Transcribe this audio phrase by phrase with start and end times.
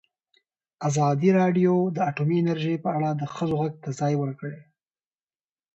[0.87, 4.57] ازادي راډیو د اټومي انرژي په اړه د ښځو غږ ته ځای ورکړی.